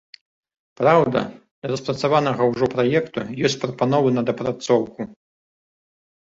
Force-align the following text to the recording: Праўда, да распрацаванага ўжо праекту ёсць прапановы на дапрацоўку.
Праўда, 0.79 1.19
да 1.65 1.69
распрацаванага 1.71 2.47
ўжо 2.53 2.65
праекту 2.73 3.27
ёсць 3.49 3.57
прапановы 3.65 4.09
на 4.17 4.25
дапрацоўку. 4.31 5.01